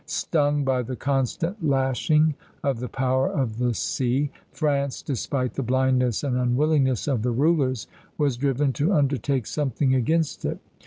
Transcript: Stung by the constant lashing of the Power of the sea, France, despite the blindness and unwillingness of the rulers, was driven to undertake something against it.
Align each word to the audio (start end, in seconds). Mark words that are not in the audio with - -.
Stung 0.07 0.63
by 0.63 0.81
the 0.81 0.95
constant 0.95 1.63
lashing 1.63 2.33
of 2.63 2.79
the 2.79 2.89
Power 2.89 3.29
of 3.31 3.59
the 3.59 3.75
sea, 3.75 4.31
France, 4.51 5.03
despite 5.03 5.53
the 5.53 5.61
blindness 5.61 6.23
and 6.23 6.35
unwillingness 6.35 7.07
of 7.07 7.21
the 7.21 7.29
rulers, 7.29 7.85
was 8.17 8.35
driven 8.35 8.73
to 8.73 8.93
undertake 8.93 9.45
something 9.45 9.93
against 9.93 10.43
it. 10.43 10.57